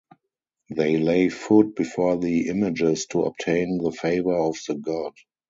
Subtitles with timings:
[0.71, 5.13] They lay food before the images to obtain the favor of the god.